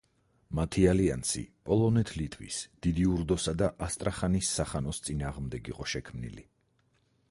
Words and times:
მათი 0.59 0.85
ალიანსი 0.93 1.43
პოლონეთ-ლიტვის, 1.69 2.63
დიდი 2.87 3.07
ურდოსა 3.13 3.55
და 3.63 3.71
ასტრახანის 3.89 4.53
სახანოს 4.59 5.05
წინააღმდეგ 5.11 5.75
იყო 5.75 5.91
შექმნილი. 5.97 6.53